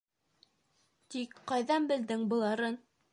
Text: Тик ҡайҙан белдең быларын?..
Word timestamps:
Тик 1.15 1.37
ҡайҙан 1.51 1.85
белдең 1.93 2.25
быларын?.. 2.33 2.81